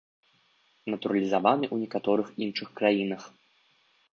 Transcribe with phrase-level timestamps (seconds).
[0.93, 3.21] Натуралізаваны ў некаторых іншых краінах.